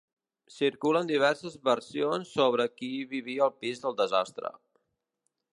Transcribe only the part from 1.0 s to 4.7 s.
diverses versions sobre qui vivia al pis del desastre.